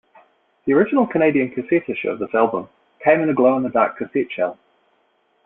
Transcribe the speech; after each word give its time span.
The 0.65 0.73
original 0.73 1.05
Canadian 1.05 1.51
cassette 1.51 1.87
issue 1.87 2.09
of 2.09 2.17
this 2.17 2.33
album 2.33 2.69
came 3.03 3.21
in 3.21 3.29
a 3.29 3.35
glow-in-the-dark 3.35 3.97
cassette 3.99 4.31
shell. 4.31 4.57